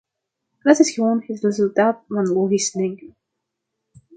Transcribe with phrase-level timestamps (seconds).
[0.61, 3.15] Dat is gewoon het resultaat van logisch denken.